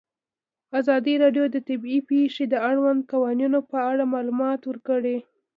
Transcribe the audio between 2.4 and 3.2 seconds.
د اړونده